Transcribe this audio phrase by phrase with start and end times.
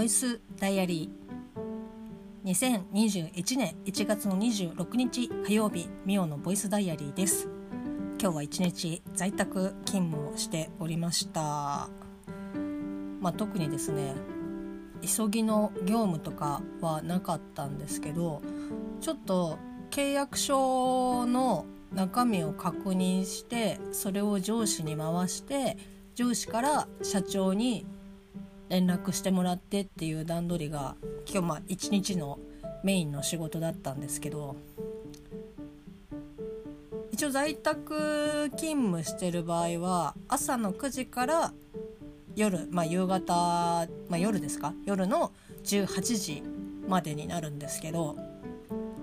[0.00, 2.50] ボイスダイアリー。
[2.50, 7.50] 2021年1月の26日火曜日ミオのボイスダイアリーです。
[8.18, 11.90] 今日は一日在宅勤務をしておりました。
[13.20, 14.14] まあ、特にですね
[15.02, 18.40] 急ぎの業務とかはなかったんですけど
[19.02, 19.58] ちょっと
[19.90, 25.76] 契約書の中身を確認してそれを上司に回して
[26.14, 27.84] 上司から社長に
[28.70, 30.96] 連絡してもらってっていう段取りが
[31.30, 32.38] 今日まあ一日の
[32.82, 34.56] メインの仕事だったんですけど
[37.10, 41.52] 一応在宅勤務してる場合は朝の9時から
[42.36, 43.34] 夜、まあ、夕方、
[44.08, 44.72] まあ、夜ですか？
[44.86, 45.32] 夜の
[45.64, 46.42] 18時
[46.88, 48.16] までになるんですけど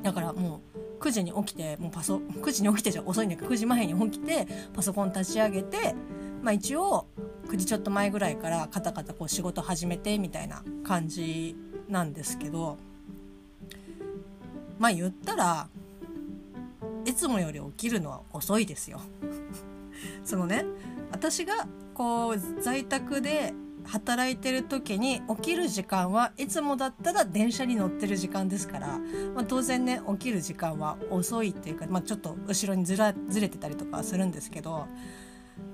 [0.02, 0.62] だからも
[1.00, 5.94] う9時に起きてもうパソ9時に起きてじゃ遅いんだけど9時前に起きてパソコン立ち上げて、
[6.42, 7.06] まあ、一応
[7.48, 11.56] 9時ちょっと前ぐらいからカタカタこう仕事始めてみたいな感じ
[11.90, 12.78] なんですけど
[14.78, 15.68] まあ言ったら
[17.06, 19.00] いつもより起きるのは遅いですよ。
[20.24, 20.66] そのね
[21.12, 23.54] 私がこう在宅で
[23.86, 29.00] 働いてる時に起きる時間はいつもだったら電車に乗ってる時間ですから、
[29.34, 34.88] まあ、当然ね起きる時間は遅いっていうか、まあ、ちょっと後ろにずらずれてたりとかするんですけど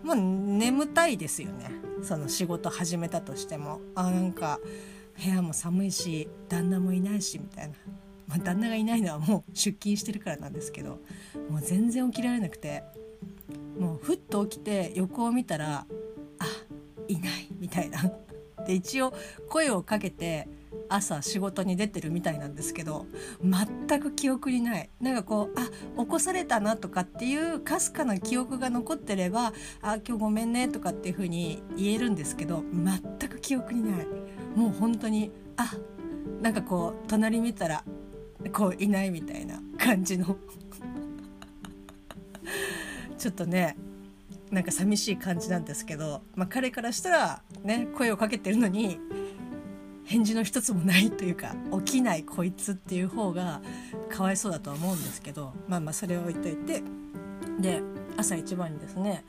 [0.03, 1.71] もう眠たいですよね。
[2.01, 3.79] その仕事始めたとしても。
[3.95, 4.59] あなんか
[5.23, 7.75] 部屋も寒いし旦那もいないしみたいな、
[8.27, 10.99] まあ、旦那がいないのはもう出勤してるからなんですけど
[11.49, 12.83] もう全然起きられなくて。
[13.79, 15.85] もうふっと起きて横を見たら
[16.39, 16.45] あ
[17.07, 18.11] いないみたいな。
[18.65, 19.13] で一応
[19.49, 20.47] 声をかけて
[20.89, 23.05] 朝仕事に出てるみたいなんですけど
[23.43, 24.89] 全く記憶にない。
[24.99, 25.69] なんかこうあ
[26.01, 34.07] 起こされたなとかっていうかすかな記憶が残ってればあ今日ごめんねとかっていう風に言えるんですけど全く記憶にない。
[34.55, 35.71] もう本当にあ
[36.41, 37.83] なんかこう隣見たら
[38.51, 40.37] こういないみたいな感じの。
[43.17, 43.77] ちょっとね
[44.51, 48.99] なんか寂しい感じなんですけど、まあ、彼からしたらね声をかけてるのに
[50.13, 53.61] 返事の一つもないというか起きないこいつっていう方が
[54.09, 56.83] かわいそうだとは思うんですけどまあまあそれを置いといて。
[57.59, 57.81] で
[58.17, 59.23] 朝一番にですね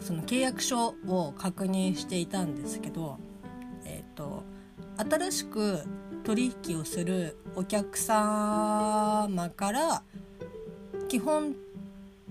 [0.00, 3.18] その契約書を確認していたんですけど
[3.84, 4.44] えっ、ー、と
[4.96, 5.80] 新しく
[6.22, 10.02] 取引をするお客様から
[11.08, 11.54] 基本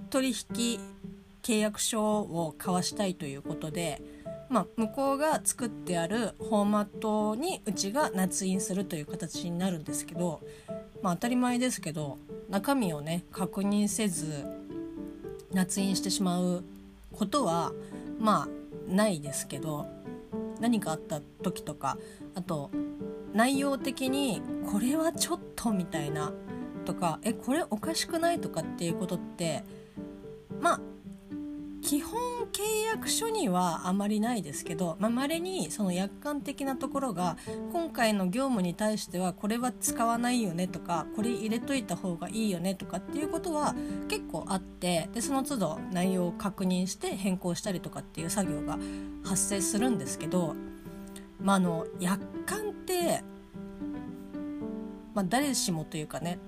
[0.10, 0.80] 取引
[1.44, 4.02] 契約書を交わしたいということで、
[4.50, 10.42] まあ、向こうが作ってあるフォーマットにうちが捺印するという形になるんですけど、
[11.02, 12.20] まあ、当たり前ですけど
[12.50, 14.46] 中身をね確認せず
[15.52, 16.64] 捺印してしまう
[17.14, 17.72] ことは
[18.20, 18.48] ま
[18.90, 19.88] あないですけど
[20.60, 21.98] 何かあった時とか
[22.36, 22.70] あと
[23.34, 24.42] 内容的に
[24.72, 26.32] これはちょっとみたいな
[26.86, 29.64] とかえこれおかしくないとかっていうことって
[30.62, 30.80] まあ
[31.86, 32.20] 基本
[32.52, 37.38] 契約書にはあまりないですけどまれ、にその約款的なところが
[37.72, 43.76] 今回の業務に対してはこれは使わないよねとかこれ入れといた方がいいよねとかっていうことは
[44.08, 48.80] 結構あってでその都度内容を確認して変更したりとかっていう作業が
[49.24, 50.56] 発生するんですけど、
[51.40, 53.24] まあ、あの約款って、
[55.14, 56.40] まあ、誰しもというかね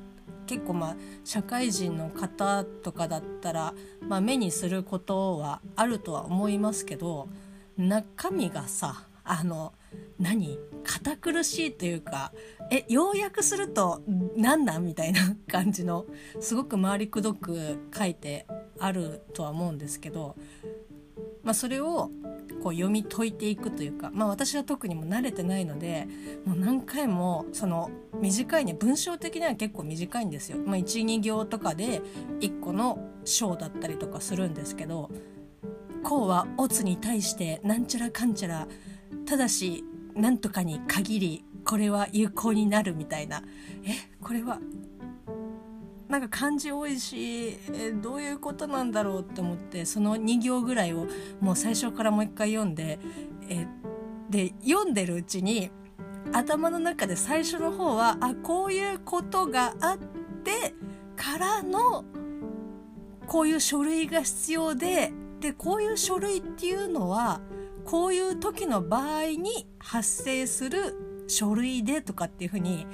[0.48, 7.30] 結構まあ社会人の方とかだったら、まあ、目にすることはあるとは思いますけど
[7.78, 9.74] 中身がさあの
[10.20, 10.58] 何？
[10.84, 12.32] 堅苦しいというか
[12.72, 14.02] え要約すると
[14.36, 14.86] 何なん？
[14.86, 16.06] みたいな感じの
[16.40, 18.48] すごく回りくどく書いて
[18.80, 20.36] あるとは思うんですけど、
[21.48, 22.12] まあ、それを
[22.62, 26.06] こう読み解いていくというか、まあ、私は特にも慣れてないので
[26.44, 30.58] もう何回もその短いね文章的には結構短いんですよ。
[30.58, 32.02] まあ、12行とかで
[32.42, 35.10] 1個の章だったりとかするんですけど
[36.04, 38.68] 「こうはオツに対してなんちゃらかんちゃら
[39.26, 39.86] ただし
[40.16, 43.42] なんとかに限りこれは有効になる」みたいな
[43.86, 43.92] え
[44.22, 44.60] これは
[46.10, 51.08] なんか漢字多いしえどういうことなんだろうって思ってその2行ぐらいを
[51.42, 53.00] もう最初からもう一回読んで
[53.50, 53.68] え
[54.30, 55.70] で読んでるうちに
[56.34, 59.98] 頭の中で最初の方はあこういうことがあっ
[60.44, 60.74] て
[61.16, 62.06] からの
[63.26, 67.42] こういう書類が必要ででこういう書類っていうのは
[67.86, 72.88] こういう時の場合に発生する書類でとかっていうふうに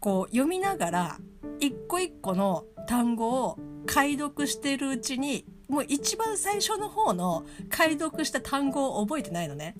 [0.00, 1.18] こう読みながら
[1.60, 9.76] 一個一個の単語を解読してるうちにもう一番最初の方の解読した単語を覚えてないのね。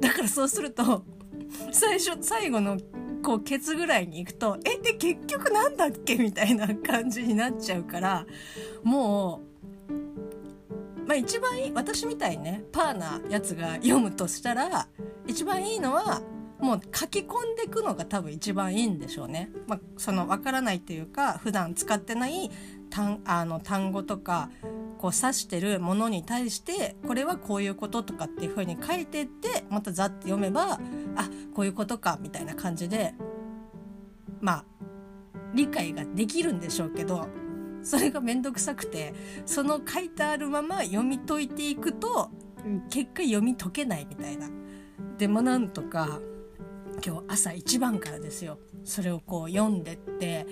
[0.00, 1.04] だからそうすると
[1.72, 2.78] 最初最後の
[3.22, 8.26] こうケツぐらいに行くとえで結局なんだっけみたいな感じになっちゃうから
[8.82, 9.40] も
[10.98, 14.88] うまあ一番いい私みたいにねパーなやつが読むとしたら
[15.26, 16.20] 一番いいのは
[16.64, 19.50] もう書き込んでいくのが多分一番いいんでしょうね。
[19.66, 22.50] まあ、その分からないというか普段使ってない
[22.88, 24.48] 単あの単語とか
[24.96, 30.80] こう指してるものに対してこれはこういうこととかっていう風に書いてってまたざって読めば
[31.16, 33.12] あこういうことかみたいな感じで
[34.40, 34.64] まあ
[35.52, 37.28] 理解ができるんでしょうけど
[37.82, 39.12] それが面倒くさくて
[39.44, 42.30] その書いてあるまま読み解いていくと
[42.88, 44.48] 結果読み解けないみたいな。
[45.18, 46.20] でもなんとか
[47.04, 48.58] 今日朝一番からですよ。
[48.84, 50.46] それをこう読んでって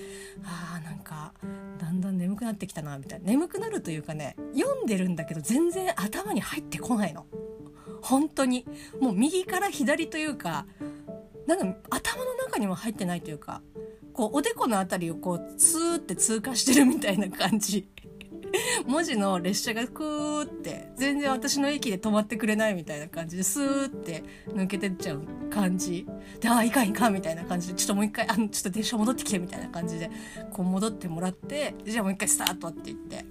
[0.45, 1.33] あーなんか
[1.79, 3.27] だんだん眠くなってきたなみたいな。
[3.27, 7.27] 眠くなるというかね読んでるんだけど全然頭に入ってこないの。
[8.03, 8.67] 本当に。
[9.01, 10.67] もう右から左というか
[11.47, 13.63] なんか頭の中にも入ってないというか
[14.13, 17.89] こうおでこの辺りをこうスーって通過してるみたいな感じ。
[18.87, 26.07] 文字の列車がクーって全然私の駅で止まってくれないみたいな感じでスーって抜けてっちゃう感じ。
[26.41, 30.11] でああいかんいかんみたいな感じでちょっともう一回あのちょっと電車戻ってきてみたいな感じで
[30.53, 33.25] こう戻ってもらってじゃあもう一回スタートって言って。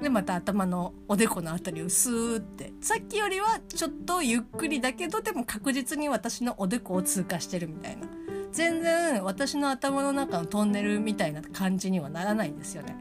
[0.00, 8.06] でまた頭のおでこの辺りをスーってさっきよりはちょっとゆっくりだけどでも確実に私のおでこを通過してるみたいな。
[8.52, 12.96] 全然私の頭の中のトンネルみたいな感じにはならないんですよね。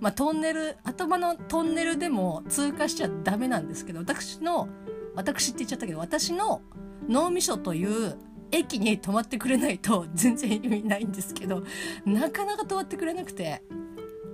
[0.00, 4.68] まあ、トンネル頭のトンネルでも通過しちゃダメなんですけど私の
[5.14, 6.62] 私って言っちゃったけど私の
[7.08, 8.16] 脳みそという
[8.50, 11.62] 駅に止まってくれないと全然意味ないんですけど
[12.04, 13.62] なかなか止まってくれなくて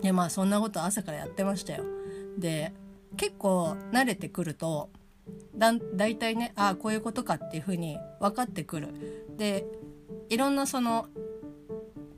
[0.02, 1.84] いやまあそんなこと朝からやってましたよ。
[2.38, 2.72] で
[3.16, 4.90] 結構慣れてくると
[5.54, 8.88] だだいたいねああこういうことかっていうふうに分かってくる。
[9.36, 9.66] で
[10.28, 11.06] いろんなその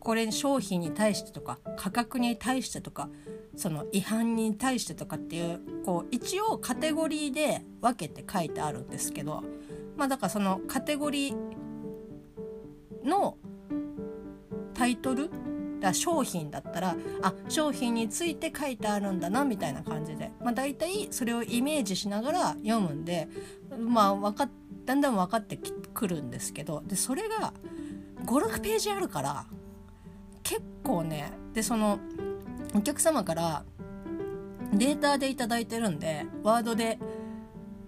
[0.09, 3.11] これ商品に対してとか価格に対してとか
[3.59, 9.45] その違反に対してとかっていうこう一応カテゴリーで分けて書いてあるんですけど
[9.99, 13.37] まあだからそのカテゴリーの
[14.73, 15.29] タイトル
[15.79, 23.29] だ商品だったらあ商品について書いてあるんだなみたいな感じで、まあ、大体それをイメージしながら読むんで、
[23.79, 24.51] まあ、分かっ
[24.87, 27.53] だんだん分かってくるんですけどでそれが
[28.25, 29.45] 56ページあるから
[30.49, 31.99] 結構ねでその
[32.75, 33.65] お客様から
[34.73, 36.99] データで頂いてるんでワードで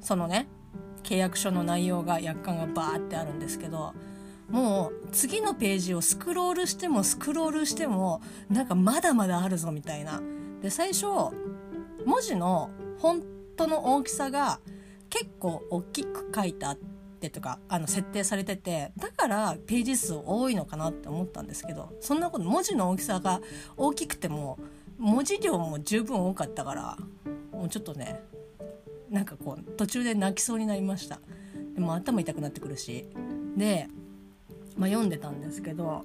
[0.01, 0.47] そのね
[1.03, 3.95] 契約書の内容が約款がバーってあるんですけど
[4.51, 8.21] もう次のページをスクロールしてもスクロールしても
[8.51, 10.21] なんかまだまだあるぞみたいな。
[10.61, 13.23] で最初文字の本
[13.57, 14.61] 当の大きさが
[15.09, 23.41] 結構大きく書いてあってとかあの設定されててだからページ数多いのかなって思ったんですけどそんなこと文字の大きさが
[23.77, 24.59] 大きくても
[24.97, 26.97] 文字量も十分多かったから
[27.53, 28.23] もうちょっとね
[29.11, 31.19] なんかこう途中で泣きそうになりました。
[31.75, 33.07] でも頭痛くなってくるし。
[33.57, 33.89] で
[34.81, 36.05] まあ、読んでたんですけど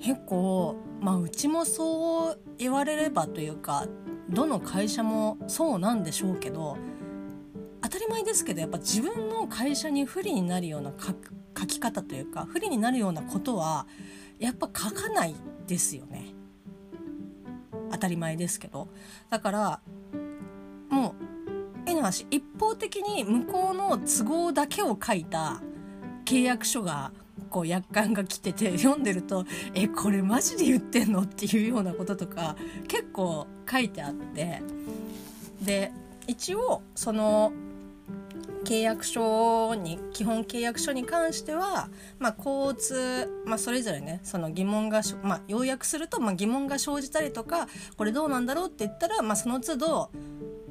[0.00, 3.86] 結構、まあ、うちもそう言われればというか
[4.30, 6.78] どの会社もそうなんでしょうけど
[7.82, 13.86] 当たり前ですけどやっぱ自分の会社に不利になるような書き方というか不利になるようなことは
[14.38, 15.34] やっぱ書かない
[15.66, 16.26] ですよね
[17.90, 18.88] 当たり前ですけど
[19.30, 19.80] だから
[20.90, 21.14] も
[21.86, 25.60] う絵の話一方的に向こうの都合だけを書いた
[26.24, 27.12] 契約書が
[27.50, 29.44] こう約款が来てて読んでると
[29.74, 32.56] 「えこれマジで言ってんの?」っていうようなこととか
[32.86, 34.62] 結構書いてあって
[35.62, 35.92] で
[36.26, 37.52] 一応その
[38.64, 41.88] 契約書に基本契約書に関しては、
[42.18, 50.10] まあ、交通、まあ、それぞれねその疑問が、まあ、要約すると、まあ、疑問が生じたりとかこれどうなんだろうって言ったら、まあ、その都度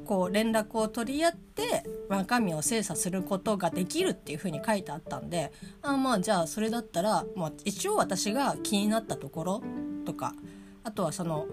[0.06, 5.52] こう連絡を取り合って中身を精査することができるっていうふうに書いてあったんで
[5.82, 9.62] あまあじゃあそれだったら、まあ、一応私が気になったところ
[10.06, 10.34] とか
[10.82, 11.46] あとはその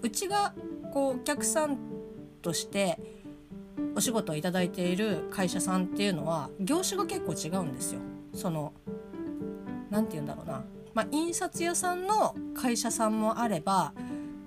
[0.00, 0.54] うちが
[0.94, 1.76] こうお客さん
[2.40, 2.98] として
[3.94, 8.00] お仕事を頂いている会社さんっていうのは業種が結構違うんですよ。
[8.34, 8.72] その
[9.90, 13.92] 何て言うんだろうな、まあ、印刷屋さんの会社さんもあれば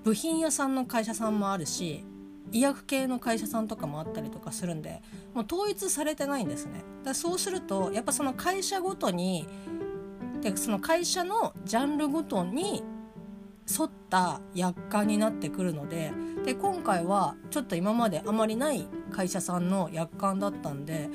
[0.04, 2.04] 部品屋さんの会社さんもあるし
[2.52, 5.02] 医薬系の会社さんとかもあったりとかするんで
[5.34, 9.46] もう統一されてないんですねだそうするとやっぱその会社ごとに
[10.40, 12.82] でその会社のジャンルごとに
[13.78, 16.12] 沿った薬価になってくるので
[16.44, 21.08] で今回はちょっと今まであまりない会社さんの約款だったんで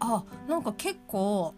[0.00, 1.54] あなんか結構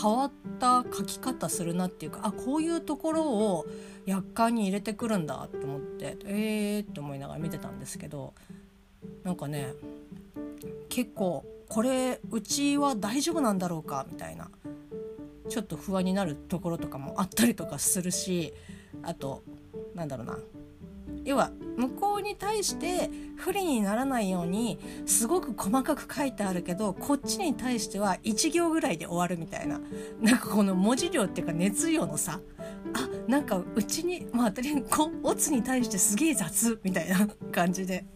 [0.00, 3.66] 変わった書き方するなっていうかあこういうところを
[4.04, 8.34] 約款に入れてくるんだと思ってえーって思いながら見てたんですけど
[9.24, 9.72] なんかね
[10.88, 14.50] 結構これうちは大丈夫なんだろうかみたいな
[15.48, 18.52] ちょっと不安になるところとかもあったりとかするし
[19.02, 19.42] あと
[19.94, 20.38] なんだろうな
[21.26, 29.80] 要は向こうに対して不利にならないようにすごく細かく書いてあるけどこっちに対しては1行ぐらいで終わるみたいな。
[30.20, 32.40] なんかこの文字量っていうか熱量の差。
[32.94, 38.06] あなんかうちにまあ当たりこオツに対してすげえ雑みたいな感じで。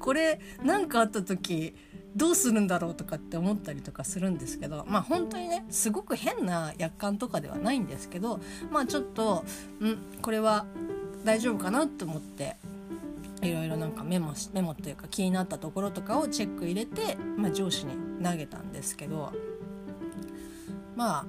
[0.00, 1.74] これ何かあった時
[2.14, 8.40] どうするんだろうとかって思ったりとかするんですけどまあ本当にねすごく変な約款とかではないんですけど
[8.70, 9.44] まあちょっと
[9.80, 10.66] んこれは
[11.24, 12.56] 大丈夫かなと思って
[13.42, 19.32] いろいろなんかメモメモというか気になったところとかをチェック入れて、まあ、上司に投げたんですけど
[20.96, 21.26] まあ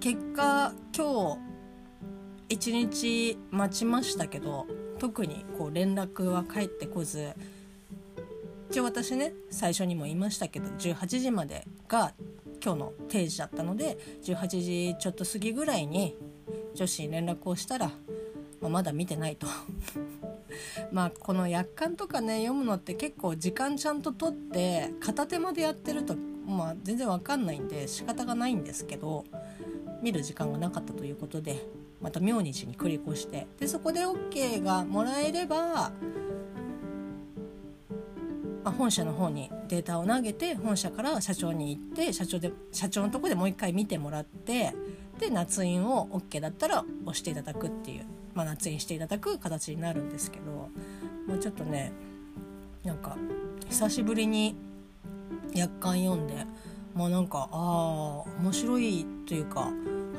[0.00, 1.54] 結果今日
[2.48, 4.66] 一日待ちましたけど
[4.98, 7.32] 特にこう連絡は返ってこず
[8.70, 12.12] 一応私ね最初にも言いましたけど18時までが
[12.62, 16.16] 今日の定時だったので18時ちょっと過ぎぐらいに
[16.74, 17.92] 女子に連絡をしたら、
[18.64, 19.46] まあ、まだ見てないと。
[20.90, 26.16] まあこの約款とかね読むのって結構時間ちゃんと取って片手間でやってると、
[26.46, 29.24] まあ、全然わかんないんで仕方がないんですけど
[30.00, 31.66] 見る時間がなかったということで
[32.00, 33.46] また明日に繰り越して。
[33.58, 35.92] でそこで OK がもらえれば、ま
[38.64, 44.72] あ、本社の方にデータを投げて本社から社長に行って社長で社長のとこでもう一回見てもらって
[45.18, 50.70] で捺印を OK だったら押していただくっていう、まあ、捺印していただく形になるんですけど
[51.26, 51.92] もうちょっとね
[52.82, 53.16] なんか
[53.68, 54.56] 久しぶりに
[55.54, 56.44] 約款読んで
[56.94, 59.68] もうなんかああ面白いというか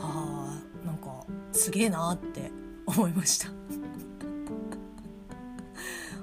[0.01, 2.51] ああなんかすげえなって
[2.85, 3.49] 思いました。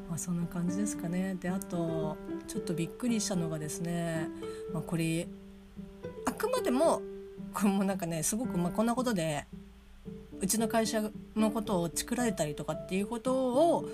[0.08, 1.36] まあそんな感じですかね。
[1.40, 4.28] であとちょっとびっくりしたのがですね、
[4.72, 5.26] まあ、これ
[6.26, 7.00] あくまでも
[7.54, 9.46] これもなんかねすごくまあこんなことで
[10.42, 11.02] うちの会社
[11.36, 13.32] のことをチクられたりとかっていうこと
[13.76, 13.88] を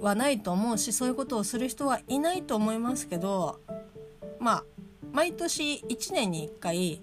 [0.00, 3.58] はないと思うしそういうことをする人はいないと思いますけど
[4.38, 4.64] まあ
[5.12, 7.00] 毎年1年に1回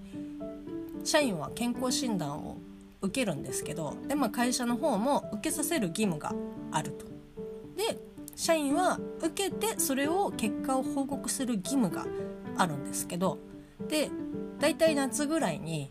[1.03, 2.57] 社員は健康診断を
[3.01, 6.33] 受けるんですけどで、まあ、会社の方も受けさせる義務が
[6.71, 7.05] あると。
[7.75, 7.97] で
[8.35, 12.05] 社員は受けてそれを結果を報告する義務が
[12.57, 13.37] あるんですけど
[13.87, 14.09] で
[14.59, 15.89] 大体夏ぐらいに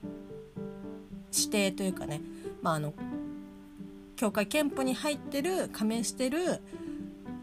[1.37, 2.20] 指定というかね、
[2.64, 2.94] まあ、あの
[4.16, 6.62] 協会憲法に入ってる加盟してる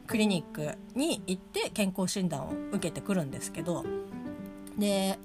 [0.07, 3.85] クリニックに行って健康診断を受けてくるんですけど
[4.79, 5.19] で、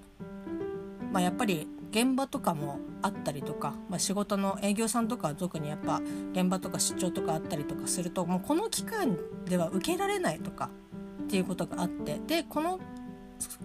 [1.12, 10.68] まあ、やっぱり現場とかもあったりとか、まあ、仕事の営業さんとかは特にやっぱ現場とか出張とかあったりとかするともうこの期間では受けられないとか
[11.22, 12.78] っていうことがあってでこの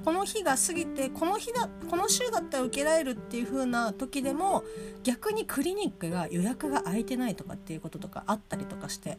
[0.04, 4.64] この日が過ぎてこの日だこの週だったら受けられるっていう風な時でも
[5.04, 9.18] 逆にクリニックが予約が空いてないとかっていうこととかあったりとかして。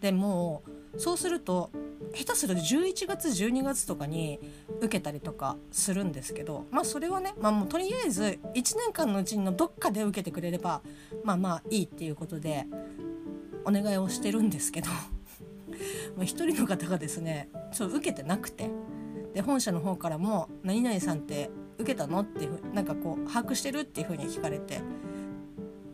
[0.00, 0.62] でも
[0.94, 1.70] うそうすると
[2.14, 4.38] 下手すると11月12月とかに
[4.80, 10.82] 受けたりとかするんですけどまあそれはね、まあ、もうとりあえず1年間のうちのどっかで受けてくれれば
[11.24, 12.66] まあまあいいっていうことで
[13.64, 14.88] お願いをしてるんですけど。
[16.22, 18.70] 一人の方がですねちょっと受けてなくて。
[19.34, 24.80] で本社の方からも「何々さんって受けたの?」っていうなんかこう把握してるっていうふうに聞かれて。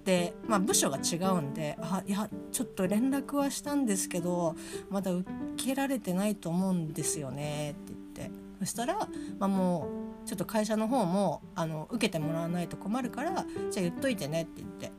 [0.04, 4.54] で、まあ、部署が違うんで「あいやちょっと連絡はしたんですけど
[4.90, 5.26] まだ受
[5.56, 8.44] けられてないと思うんですよね」って言って。
[8.60, 9.88] そしたら、まあ、も
[10.24, 14.92] うちょっと会社の方もあの受けてもらわないと困るからじゃあ言っといてねって言って。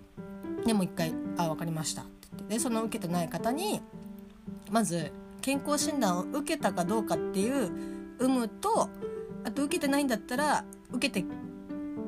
[0.66, 2.56] でもう一回「あ分かりました」って言って。
[2.56, 3.82] でその受けてない方に
[4.72, 5.12] まず
[5.42, 7.72] 健康診断を受けたかどうかっていう
[8.20, 8.90] 有無と
[9.44, 11.26] あと受けてないんだったら受けて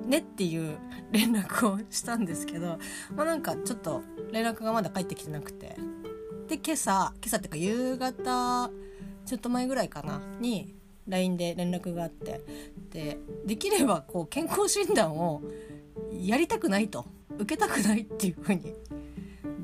[0.06, 0.78] ねっていう
[1.12, 2.80] 連絡をしたんですけど、
[3.16, 5.78] まあ、なんかちょっと連絡がまだ返ってきてなくて。
[6.48, 8.72] で今朝今朝っていうか夕方
[9.26, 12.42] ちょっと前ぐらいかなに LINE で連絡があって。
[12.90, 15.42] でできればこう健康診断を
[16.12, 17.06] やりたくないと
[17.38, 18.74] 受けたくないっていうふうに。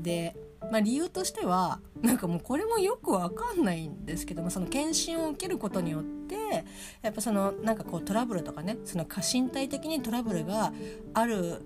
[0.02, 0.36] で、
[0.70, 6.64] まあ、理由としてはなんかもうこれもよくわかんないんですけどもその検診を受けることによって
[7.00, 10.74] やっぱそのなんかこうトラブルとかねその身体的にトラブルが
[11.14, 11.64] あるっ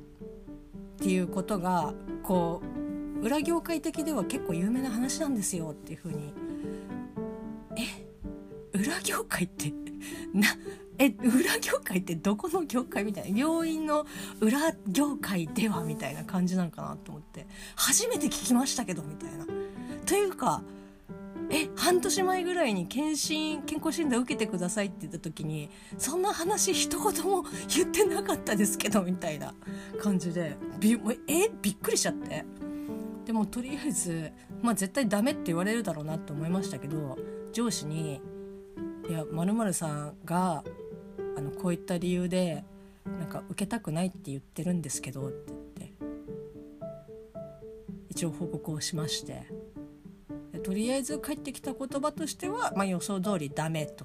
[1.00, 1.92] ていうことが
[2.22, 2.62] こ
[3.20, 6.32] う裏業界的では結構有名な話なんですよっていうふうに。
[7.76, 8.06] え
[8.78, 9.72] 裏業界って
[10.32, 10.46] な
[10.98, 11.08] え？
[11.08, 13.38] 裏業界ってどこの業界みたいな？
[13.38, 14.06] 病院の
[14.40, 17.46] 裏業界ではみたいな感じなんかなと思って。
[17.74, 19.46] 初めて聞きましたけどみたいな。
[20.08, 20.62] というか
[21.50, 29.54] え半年前ぐらいに検診健康診断受けてくださいって言った時にそんな話一言も言ってなかったですけどみたいな
[30.00, 32.44] 感じでびえびっくりしちゃって
[33.26, 37.18] でもとりあえずまあ絶対ダメって言われるだろうなって思いましたけど
[37.52, 38.22] 上司に
[39.08, 40.64] 「いやまるさんが
[41.36, 42.64] あのこういった理由で
[43.04, 45.92] なんか受けたくないって言ってるんですけど」って言って
[48.08, 49.57] 一応報告をしまして。
[50.68, 54.04] とりあえず返ってきた言葉としては、まあ、予想通りダメと。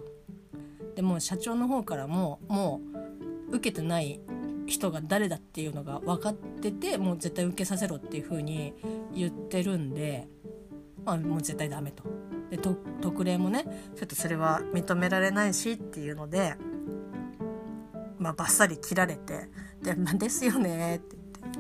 [0.95, 2.79] でも社長の方からもも
[3.49, 4.21] う受けてない
[4.65, 8.73] 人が誰だっていうのが分かっててもう絶対受けさせろっていう風に
[9.13, 10.29] 言ってるんで、
[11.03, 12.05] まあ、もう絶対ダメと。
[12.49, 13.65] で特例もね
[13.97, 16.55] ちょっとそれは認められないしっていうので、
[18.19, 19.49] まあ、バッサリ切られて
[19.83, 21.59] 「でまあ、ですよね」って言って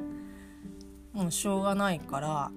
[1.11, 2.51] もうしょうがないから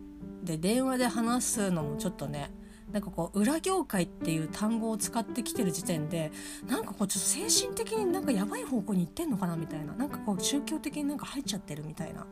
[0.46, 2.50] で電話で話すのもちょっとね
[2.92, 6.30] なんかこう裏業界っていう単語を使ってきてる時点で
[6.68, 12.24] なんかこうちょっと精神的になんかやばい方向に行ってんのかなみたいななんかこう宗教的になんか入っちゃってるみたいな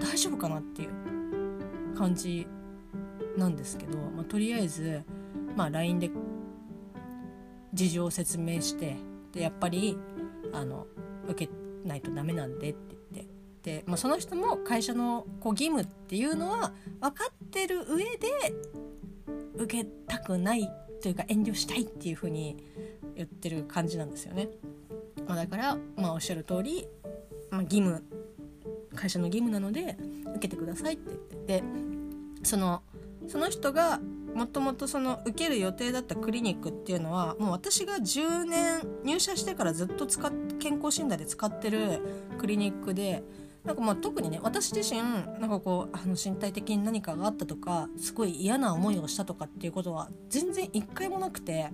[0.00, 2.46] 大丈夫かなっていう感じ
[3.36, 5.02] なんですけど、まあ、とりあえず、
[5.56, 6.10] まあ、LINE で
[7.74, 8.96] 事情を説明して
[9.32, 9.98] でやっぱり
[10.52, 10.86] あの
[11.28, 11.52] 受け
[11.84, 12.95] ないとダメなんでって
[13.66, 18.28] て、まあ、その人も会社のこう義務っていうのは分かってる上で
[19.56, 20.70] 受けたくない
[21.02, 22.56] というか遠慮したいっていうふうに
[23.16, 24.48] 言ってる感じなんですよね。
[25.26, 26.86] まあ、だから、まあ、おっしゃる通り、
[27.50, 28.04] まあ、義務
[28.94, 29.98] 会社の義務なので
[30.36, 31.64] 受けてくださいって言ってて
[32.44, 32.82] その
[33.26, 33.98] その人が
[34.34, 42.00] もともとその受ける予定だったクリニックっていうのはもう私が10年入社してからずっと使っ健康診断で使ってる
[42.38, 43.24] クリニックで
[43.66, 51.70] なんかまあ特にね私自身なんかこうあの身体的に何かがあったとかすごい嫌な思いをしたとかっていうことは全然一回もなくて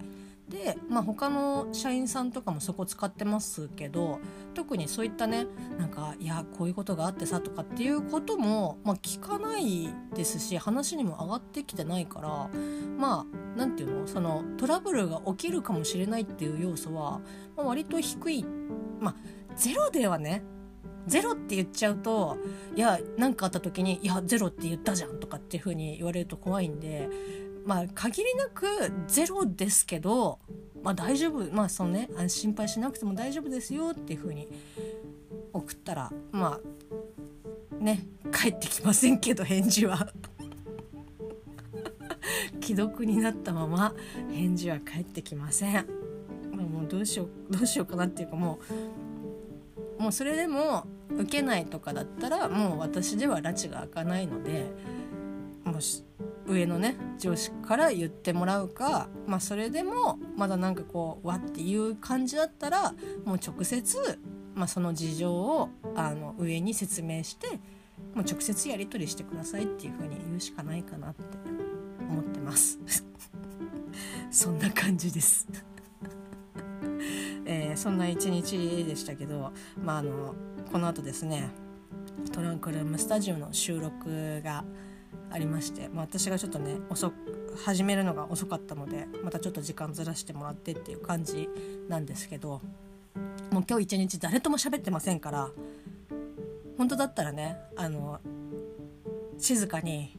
[0.49, 4.21] で、まあ、他の社員さんとかもそこ使ってますけど
[4.55, 5.47] 特にそういったね
[5.79, 12.51] なんかいやこういうことがあってさとかっていうことも、まあ、聞かないですし話にも上がってきてないから
[12.99, 13.27] まあ
[13.57, 17.21] 何て言うのそのトラブルが起きるかもしれないっていう要素は、
[17.57, 18.45] まあ、割と低い
[19.01, 19.15] まあ
[19.57, 20.43] ゼロではね
[21.07, 22.39] ゼロって言っちゃうと
[22.77, 27.09] いや何かあった時に「いやゼロって言ったじゃん」とかっていう風に言われると怖いんで
[27.65, 28.67] まあ限りなく
[29.07, 30.39] ゼロですけど、
[30.83, 34.49] まあ、大丈夫まあそのね心配しなくても大丈夫ですよっていう風に
[35.53, 36.61] 送ったらま
[37.81, 40.13] あね帰ってきませんけど返事は
[42.63, 43.95] 既読になったまま
[44.31, 45.87] 返事は返ってきません。
[46.53, 48.61] もうどうしようどうしようかなっていうかも
[49.99, 50.87] うもうそれでも
[51.19, 54.73] 受けないとかだったらもう私では拉致が開かないので
[55.65, 56.05] もし
[56.47, 62.95] 上のね上司から言ってもらうか、まあ、それでもまだなんかこうわっていう感じだったら
[63.25, 64.19] もう直接、
[64.55, 67.49] まあ、その事情をあの上に説明して
[68.15, 71.23] もう直接やり取りしてくださいっていう風に言うしかないかなって
[72.09, 72.79] 思ってます。
[74.31, 75.47] そんな感じです。
[77.73, 80.35] え、そんな一日でしたけど、まあ、あの
[80.71, 81.51] この後ですね
[82.33, 84.65] トランクルームスタジオの収録が
[85.31, 87.13] ありまして、まあ、私がちょっとね遅
[87.65, 91.49] 始めるのが遅かったのでまたちょっと時間ずらしてもらってっていう感じ
[91.89, 92.61] なんですけど
[93.51, 95.51] もう今日一日誰とも喋ってませんから
[96.79, 98.21] 本当だったらねあの
[99.39, 100.17] 静かに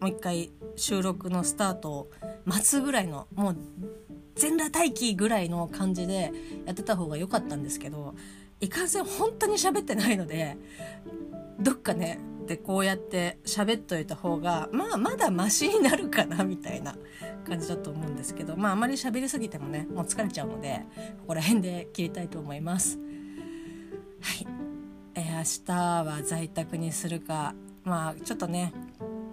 [0.00, 2.10] もう一回収録のスタートを
[2.46, 3.56] 待つぐらいのもう
[4.40, 6.32] 全裸待機ぐらいの感じで
[6.64, 8.14] やってた方が良かったんですけど
[8.60, 10.56] いかんせん本当に喋ってないので
[11.60, 16.96] どっかねでこうやって喋っといた方がまあまだマシになるかなみたいな
[17.46, 20.80] 感じだと思うんですけどまああまり喋りすぎてもねもう疲れちゃうので
[21.20, 22.98] ここら辺で切りたいと思います。
[24.22, 24.46] はい、
[25.14, 28.72] えー、明日は在宅にするかまあちょっとね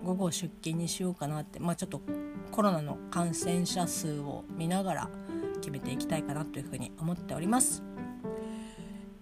[0.07, 2.01] 午後出勤にしようかなってまあちょっと
[2.51, 5.09] コロナの感染者数を見ながら
[5.59, 7.83] 決めていきたいかなというふうに思っております。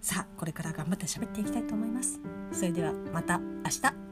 [0.00, 2.20] さあこれから頑張って喋っていきたいと思います。
[2.52, 4.05] それではまた明日。